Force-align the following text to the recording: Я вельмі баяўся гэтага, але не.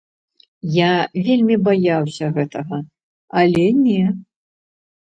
Я 0.75 0.87
вельмі 1.27 1.59
баяўся 1.69 2.33
гэтага, 2.39 2.83
але 3.45 3.71
не. 3.85 4.03